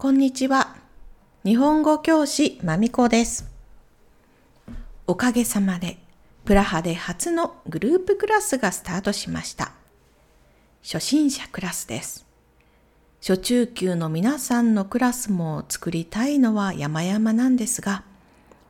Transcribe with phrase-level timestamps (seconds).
[0.00, 0.76] こんにちは。
[1.44, 3.50] 日本語教師まみこです。
[5.06, 5.98] おかげさまで、
[6.46, 9.72] プラハで初のグループクラスがスタートしました。
[10.82, 12.24] 初心者クラスです。
[13.20, 18.04] 初中級の皆さんのクラスも作りたいのは山々なんですが、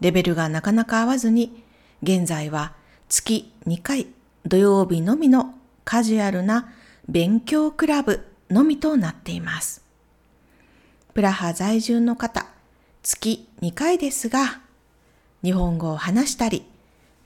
[0.00, 1.62] レベルがなかなか合わずに、
[2.02, 2.72] 現在は
[3.08, 4.08] 月2回
[4.44, 5.54] 土曜日のみの
[5.84, 6.72] カジュアルな
[7.08, 9.81] 勉強クラブのみとなっています。
[11.14, 12.46] プラハ在住の方、
[13.02, 14.62] 月2回ですが、
[15.44, 16.64] 日本語を話したり、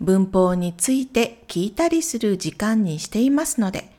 [0.00, 3.92] 文法について聞いたりする時間にしていますので、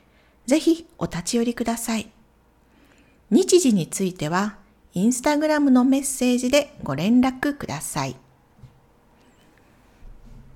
[0.44, 2.10] ぜひお立ち寄りください。
[3.30, 4.58] 日時については、
[4.92, 8.16] インスタグラムのメッセージでご連絡ください。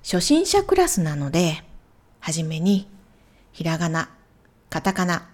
[0.02, 1.64] 初心者クラスなので、
[2.20, 2.86] はじめに、
[3.52, 4.10] ひらがな、
[4.68, 5.30] カタカナ、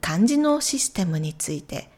[0.00, 1.90] 漢字のシステムについて、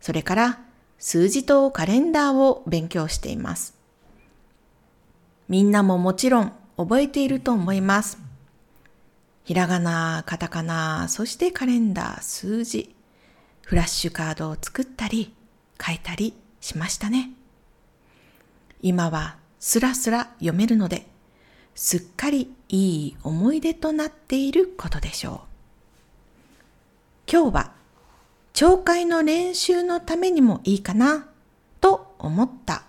[0.00, 0.60] それから
[0.98, 3.74] 数字とカレンダーを勉強しています。
[5.48, 8.18] みんなももちろん覚えていると思います。
[9.44, 12.94] ひらがな、カタカナ、そしてカレンダー、数字、
[13.62, 15.34] フラッシュカードを作ったり、
[15.84, 17.30] 書いたりしましたね。
[18.80, 21.06] 今はスラスラ読めるので、
[21.74, 25.42] すっかりいい思い出となっていることでしょ
[27.28, 27.30] う。
[27.30, 27.72] 今日は
[28.54, 31.26] 聴解の練習のためにもいいかな
[31.80, 32.84] と思った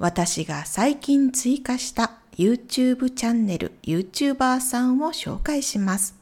[0.00, 6.16] 私が最近追加した YouTube チャンネル YouTuber さんを紹介します。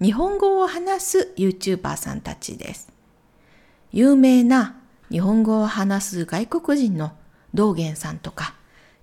[0.00, 2.92] 日本語を話す YouTuber さんたちです。
[3.90, 4.76] 有名な
[5.10, 7.16] 日本語を話す外国人の
[7.52, 8.54] 道元さんとか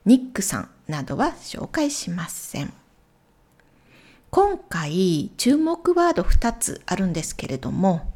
[0.05, 2.71] ニックさんなどは紹介しません。
[4.29, 8.12] 今回注目ワード2つあるんですけれども、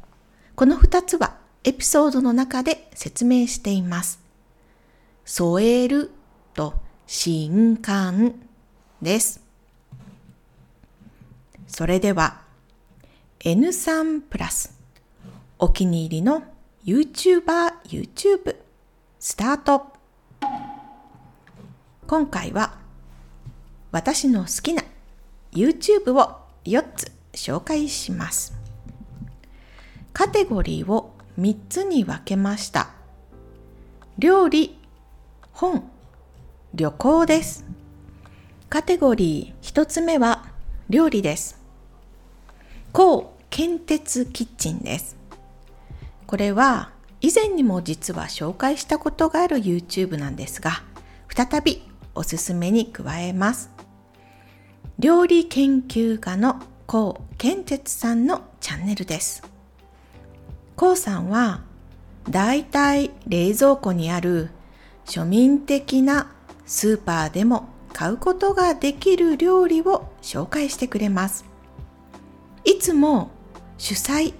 [0.57, 4.19] この2つはエピソードの中で説明しています。
[5.23, 6.09] 添える
[6.55, 6.73] と
[7.05, 8.33] 新刊
[8.99, 9.39] です。
[11.67, 12.41] それでは
[13.41, 14.75] N3 プラス
[15.59, 16.41] お気に入りの
[16.85, 18.55] YouTuber YouTube
[19.19, 19.85] スタート
[22.07, 22.79] 今回は
[23.91, 24.81] 私の好きな
[25.51, 28.56] YouTube を4つ紹介します。
[30.17, 32.89] カテゴリーを3つに分けました。
[34.17, 34.75] 料理、
[35.51, 35.91] 本、
[36.73, 37.63] 旅行です。
[38.67, 40.47] カテゴリー1つ目は
[40.89, 41.61] 料理です。
[42.93, 45.17] 高建鉄キッチンです。
[46.25, 46.89] これは
[47.21, 50.81] 以前にも実は紹介したことがある YouTube なんですが、
[51.29, 51.83] 再び
[52.15, 53.69] おすすめに加えます。
[54.97, 59.56] 料理研究家の高健哲さんのチャンネルです。
[60.77, 61.61] 高さんは
[62.29, 64.51] だいたい冷蔵庫にある
[65.07, 66.31] 庶民的な
[66.67, 71.45] スーパーでも買うことができる料理を紹介してくれます。
[72.63, 73.31] いつも
[73.79, 74.35] 主菜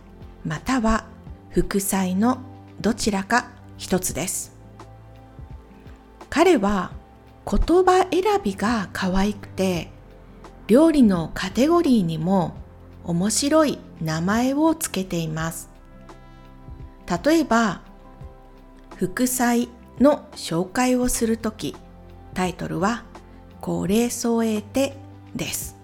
[0.45, 1.05] または
[1.49, 2.37] 副菜の
[2.79, 4.55] どちらか一つです。
[6.29, 6.91] 彼は
[7.49, 9.89] 言葉選びが可愛くて
[10.67, 12.53] 料理のカテゴリーにも
[13.05, 15.76] 面白い名前をつけています。
[17.09, 17.81] 例えば、
[18.95, 19.69] 副菜
[19.99, 21.75] の紹介をするとき、
[22.33, 23.03] タイトルは、
[23.61, 24.97] これ添えて
[25.35, 25.77] です。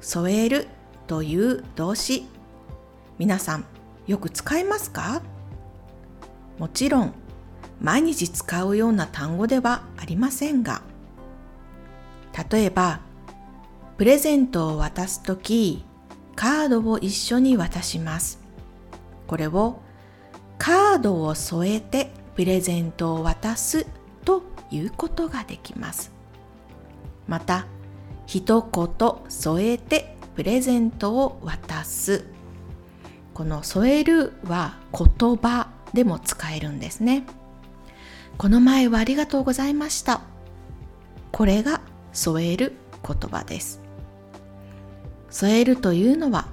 [0.00, 0.68] 添える
[1.06, 2.26] という動詞、
[3.18, 3.64] 皆さん
[4.06, 5.22] よく使いますか？
[6.58, 7.14] もちろん、
[7.80, 10.82] 毎日使うような単語ではありませんが、
[12.50, 13.00] 例えば、
[13.96, 15.84] プレゼントを渡すとき、
[16.34, 18.38] カードを一緒に渡します。
[19.26, 19.80] これを
[20.58, 23.86] カードを添えてプレゼントを渡す
[24.24, 26.12] ということができます。
[27.28, 27.66] また、
[28.26, 32.24] 一言添えてプレゼントを渡す。
[33.34, 37.24] この添えるは言葉でも使えるんですね。
[38.36, 40.22] この前はありがとうございました。
[41.32, 41.80] これが
[42.12, 42.72] 添える
[43.06, 43.80] 言葉です。
[45.30, 46.48] 添えるというのは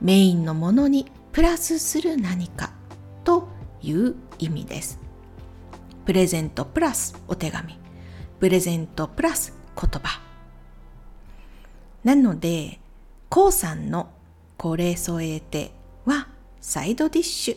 [0.00, 2.72] メインのものにプラスする何か
[3.88, 5.00] いう意味です。
[6.04, 7.78] プレゼントプラスお手紙、
[8.40, 10.20] プレゼントプラス言葉。
[12.04, 12.80] なので、
[13.28, 14.10] こうさんの
[14.56, 15.72] これ添えて
[16.04, 16.28] は
[16.60, 17.56] サイドディッシュ、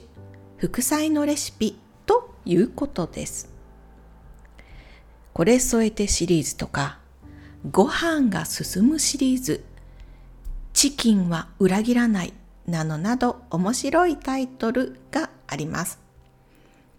[0.57, 3.51] 副菜のレシピということです。
[5.33, 6.99] これ添えてシリーズとか、
[7.71, 9.63] ご飯が進むシリーズ
[10.73, 12.33] チキンは裏切らない
[12.65, 16.00] などなど面白いタイトルがあります。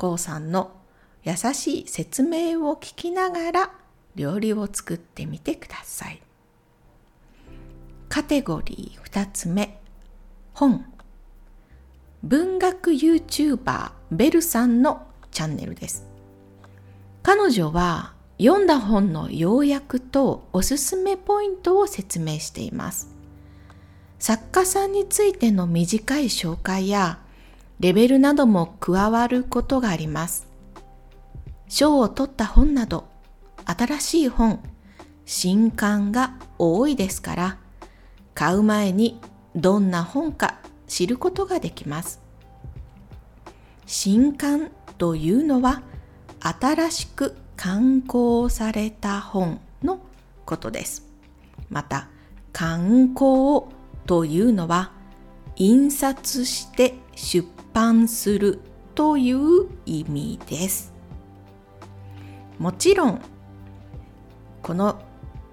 [0.02, 0.72] こうさんの
[1.22, 3.70] 優しい説明を聞きながら
[4.16, 6.20] 料理を作ってみてください。
[8.08, 9.78] カテゴリー2つ目、
[10.54, 10.84] 本。
[12.24, 16.04] 文学 YouTuber ベルさんのチャンネルです。
[17.22, 23.08] 彼女は読んだ本の要約とおすすめポイントを説明しています。
[24.18, 27.20] 作家さんについての短い紹介や
[27.82, 30.46] レベルなども加わることがあります。
[31.68, 33.08] 賞を取った本など
[33.66, 34.62] 新しい本、
[35.26, 37.58] 新刊が多いですから
[38.34, 39.20] 買う前に
[39.56, 42.20] どんな本か知ることができます。
[43.84, 45.82] 新刊というのは
[46.38, 49.98] 新しく刊行された本の
[50.46, 51.10] ことです。
[51.68, 52.06] また、
[52.52, 53.68] 刊行
[54.06, 54.92] というのは
[55.56, 58.60] 印刷して出版する
[58.94, 60.92] という意味です。
[62.58, 63.20] もちろん、
[64.62, 65.00] この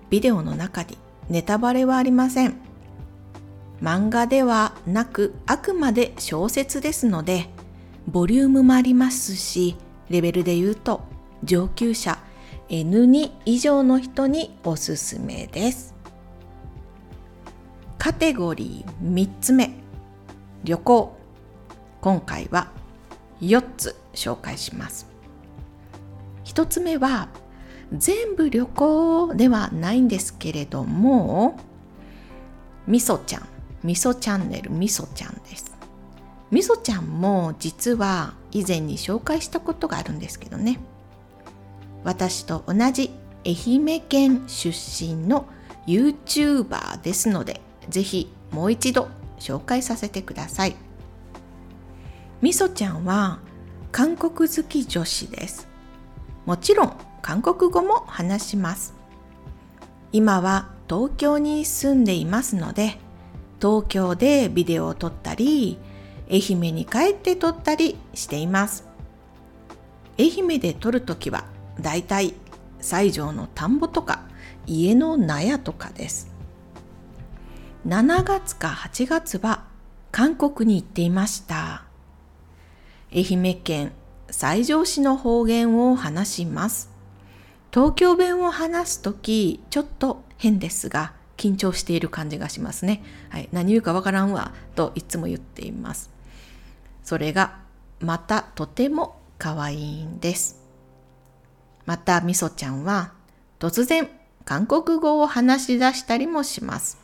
[0.09, 0.97] ビデオの中に
[1.29, 2.69] ネタバレはありません。
[3.81, 7.49] 漫画ではなくあくまで小説ですので
[8.07, 9.75] ボリュームもありますし
[10.09, 11.01] レベルで言うと
[11.43, 12.19] 上級者
[12.69, 15.95] N2 以上の人におすすめです
[17.97, 19.71] カテゴリー3つ目
[20.63, 21.17] 旅行
[22.01, 22.71] 今回は
[23.41, 25.07] 4つ紹介します。
[26.45, 27.29] 1つ目は
[27.93, 31.59] 全部旅行ではないんですけれども
[32.87, 33.47] みそちゃん。
[33.83, 35.71] みそチャンネルみそちゃんです。
[36.51, 40.79] みそちゃんも実は以前に紹介したことがあるんですけどね。
[42.03, 43.11] 私と同じ
[43.45, 45.45] 愛媛県出身の
[45.85, 49.07] YouTuber ですのでぜひもう一度
[49.39, 50.75] 紹介させてください。
[52.41, 53.39] みそちゃんは
[53.91, 55.67] 韓国好き女子です
[56.45, 58.93] もちろん韓国語も話します
[60.11, 62.99] 今は東京に住んでいますので
[63.59, 65.77] 東京でビデオを撮ったり、
[66.31, 68.85] 愛媛に帰って撮ったりしています。
[70.17, 71.43] 愛媛で撮るときは、
[71.79, 72.33] だいたい
[72.79, 74.23] 西条の田んぼとか
[74.65, 76.33] 家の納屋とかです。
[77.85, 79.65] 7月か8月は
[80.11, 81.88] 韓国に行っていました。
[83.11, 83.91] 愛媛県
[84.29, 86.91] 西条市の方言を話します。
[87.73, 93.03] 東京弁を話すときちょっと変ですが、緊張している感じがしますね。
[93.29, 96.11] はい、何言うかわからんわといつも言っています。
[97.03, 97.57] それが
[97.99, 100.61] またとても可愛いんです。
[101.87, 103.13] またみそちゃんは
[103.57, 104.07] 突然
[104.45, 106.99] 韓国語を話し出したりもします。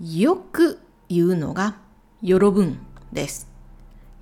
[0.00, 0.78] よく
[1.10, 1.76] 言うのが
[2.22, 2.78] よろぶん
[3.12, 3.46] です。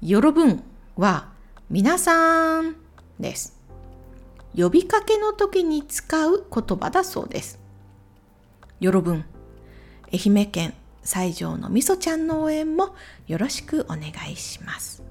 [0.03, 0.65] よろぶん
[1.01, 1.31] は
[1.71, 2.77] 皆さん
[3.19, 3.59] です。
[4.55, 7.59] 呼びかけの時に使う言葉だそうです。
[8.81, 9.25] よろぶん、
[10.13, 12.95] 愛媛県西条のみそちゃんの応援も
[13.29, 15.03] よろしくお願いします。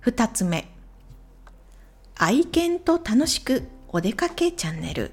[0.00, 0.68] 二つ目、
[2.16, 5.12] 愛犬と楽しくお出かけチャンネル。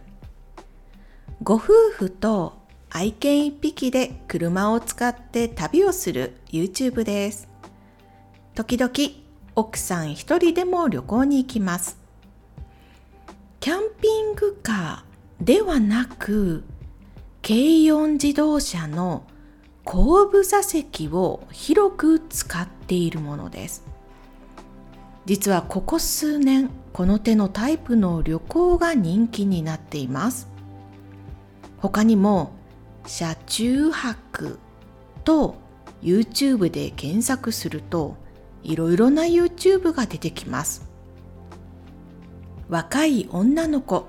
[1.41, 2.57] ご夫婦と
[2.89, 7.52] 愛犬一匹で車を使って旅をする YouTube です。
[8.55, 8.91] 時々
[9.55, 12.03] 奥さん一人でも旅行に行きます。
[13.63, 16.65] キャンピングカーではなく
[17.41, 19.23] 軽四自動車の
[19.85, 23.85] 後部座席を広く使っているものです
[25.25, 30.49] 実はここ数年この手のタイプの旅行が人気になっています
[31.77, 32.51] 他にも
[33.05, 34.59] 車中泊
[35.23, 35.55] と
[36.01, 38.17] YouTube で検索すると
[38.63, 40.87] いろいろな YouTube が出てきます
[42.69, 44.07] 若い女の子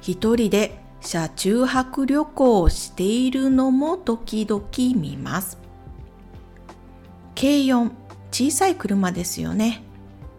[0.00, 4.64] 一人で車中泊旅行をしているのも時々
[5.00, 5.58] 見ます。
[7.34, 7.90] 軽4、
[8.30, 9.82] 小さい車ですよね。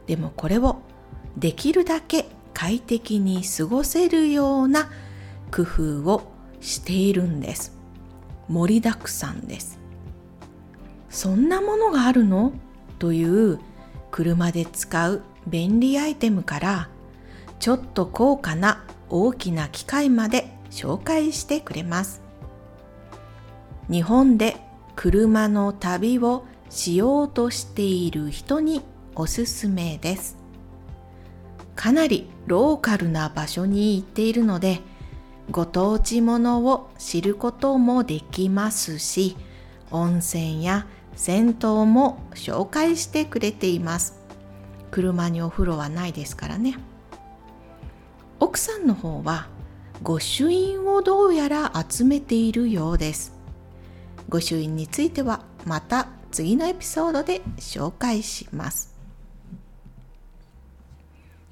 [0.07, 0.77] でもこれを
[1.37, 4.89] できるだけ快適に過ごせるような
[5.51, 6.31] 工夫を
[6.61, 7.77] しているんです。
[8.47, 9.79] 盛りだくさんです。
[11.09, 12.53] そんなものがあるの？
[12.99, 13.59] という
[14.11, 16.89] 車で使う便利アイテムから
[17.59, 22.21] ちょっと高価な大きな機械まで紹介してくれます。
[23.89, 24.57] 日本で
[24.95, 28.81] 車の旅をしようとしている人に
[29.15, 30.37] おすすめです。
[31.75, 34.81] かなりローカルな場所に行っているので、
[35.51, 39.35] ご当地ものを知ることもできますし、
[39.91, 44.23] 温泉や銭湯も紹介してくれています。
[44.93, 46.77] 車にお風呂はないですからね
[48.39, 49.47] 奥さんの方は
[50.03, 53.33] 御朱印をどうやら集めているようです
[54.29, 58.93] 御朱印についてはまた次のエピソードで紹介します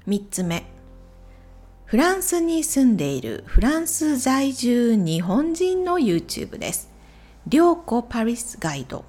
[0.06, 0.64] 3つ目
[1.84, 6.88] フランスに住んでいるフランス在住日本人の YouTube です。
[7.46, 9.04] りょうこパリスガイド。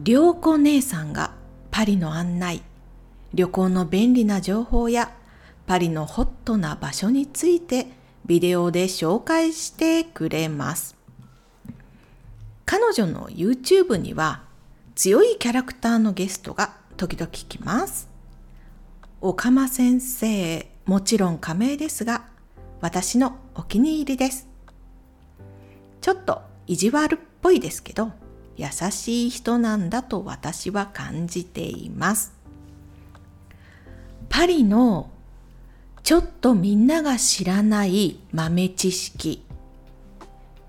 [0.00, 1.32] りょうこ姉さんが
[1.72, 2.62] パリの案内、
[3.34, 5.12] 旅行の便利な情報や
[5.66, 7.88] パリのホットな場所について
[8.24, 10.96] ビデオで紹介してくれます。
[12.64, 14.44] 彼女の YouTube には
[14.94, 18.08] 強いキャラクターのゲストが時々来ます。
[19.20, 22.24] おかま先生、もちろん加盟ですが、
[22.80, 24.46] 私のお気に入りです。
[26.00, 28.12] ちょっと意地悪っぽいですけど、
[28.58, 32.32] 優しい人なんだと私は感じています。
[34.28, 35.10] パリの
[36.02, 39.44] ちょっとみんなが知らない豆知識、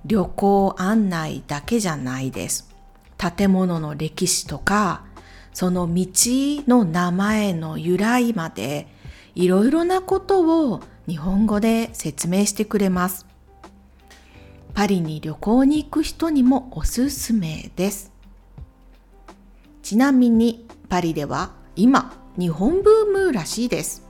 [0.06, 2.70] 旅行案内だけじゃないです。
[3.18, 5.04] 建物の歴史とか、
[5.54, 6.06] その道
[6.68, 8.88] の名前の由来まで
[9.34, 13.29] いろいろなことを日本語で説明してくれます。
[14.74, 18.12] パリに旅行に行く人にもおすすめです。
[19.82, 24.08] ちなみにパリでは今日本ブームらしいです。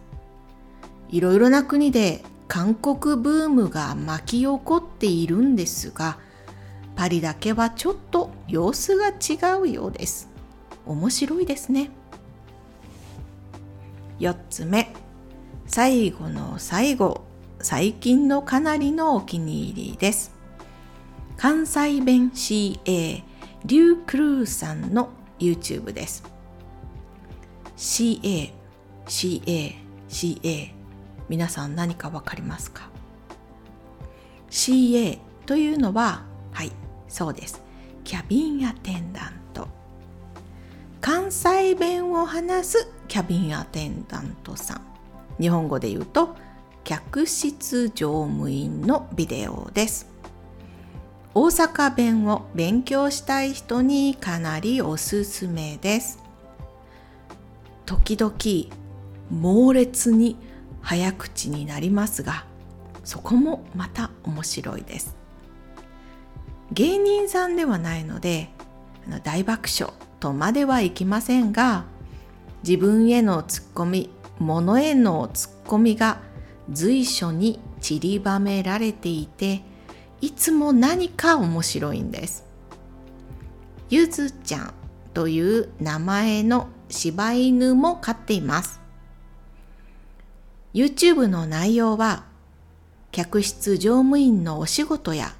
[1.10, 6.18] いろいろな国で韓国ブームが巻き起こっているんですが、
[6.96, 10.30] パリだけはちょっと様子が違うようです。
[10.86, 11.92] 面白いですね。
[14.20, 14.94] 4つ目。
[15.66, 17.22] 最後の最後、
[17.60, 20.39] 最近のかなりのお気に入りです。
[21.40, 25.08] 関西弁 CA リュー・クルーさんの
[25.40, 26.22] YouTube です。
[27.78, 28.52] CA、
[29.06, 29.76] CA、
[30.10, 30.72] CA
[31.30, 32.90] 皆さん何かわかりますか
[34.50, 36.74] ?CA というのは、はい、
[37.08, 37.64] そうです。
[38.04, 39.70] キャビンアテンダント。
[41.00, 44.82] 関西弁を話すキャビンアテンダントさん。
[45.40, 46.36] 日本語で言うと
[46.84, 50.19] 客室乗務員のビデオです
[51.36, 56.24] 大阪弁を勉強したい人にかなりおすすめです。
[57.86, 58.34] 時々
[59.30, 60.38] 猛烈に
[60.82, 62.46] 早口になりますが
[63.04, 65.16] そこもまた面白いです。
[66.72, 68.50] 芸人さんではないので
[69.24, 71.86] 大爆笑とまではいきませんが
[72.64, 74.10] 自分へのツッコミ
[74.40, 76.22] 物へのツッコミが
[76.72, 79.64] 随所に散りばめられていて
[80.22, 82.46] いつも何か面白いんです。
[83.90, 84.74] ゆずちゃん
[85.14, 88.80] という名前の柴犬も飼っています。
[90.74, 92.26] YouTube の内容は
[93.12, 95.34] 客室乗務員のお仕事や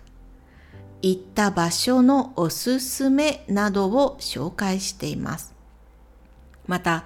[1.02, 5.54] 行った場所のおすすめなどを紹介しています。
[6.68, 7.06] また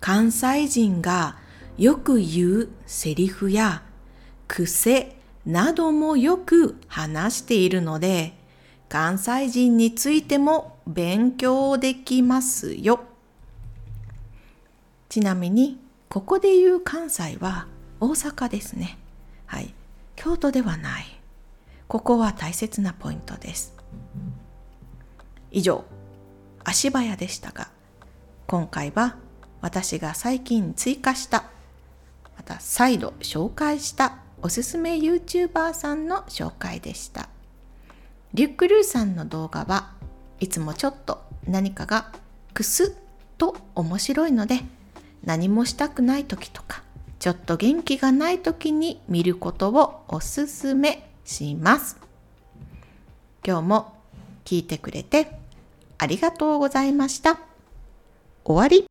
[0.00, 1.36] 関西人が
[1.78, 3.82] よく言うセリフや
[4.48, 8.34] 癖などもよく話しているので
[8.88, 13.00] 関西人についても勉強できますよ。
[15.08, 15.78] ちなみに
[16.08, 17.66] ここで言う関西は
[18.00, 18.98] 大阪ですね。
[19.46, 19.72] はい。
[20.16, 21.20] 京都ではない。
[21.88, 23.74] ここは大切なポイントです。
[25.50, 25.84] 以上、
[26.64, 27.68] 足早でしたが、
[28.46, 29.16] 今回は
[29.60, 31.44] 私が最近追加した
[32.36, 37.28] また再度紹介したおすすめ YouTuber さんの紹介でした。
[38.32, 39.90] リュック・ルーさんの動画は
[40.38, 42.12] いつもちょっと何かが
[42.54, 42.94] クスッ
[43.38, 44.60] と面白いので
[45.24, 46.82] 何もしたくない時とか
[47.18, 51.98] ちょっと元気がない時に見ることをおすすめします。
[53.44, 53.94] 今日も
[54.44, 55.38] 聞いてくれて
[55.98, 57.40] ありがとうございました。
[58.44, 58.89] 終わり。